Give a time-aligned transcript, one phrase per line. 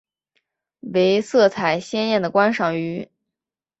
[0.79, 3.07] 为色彩鲜艳的观赏鱼。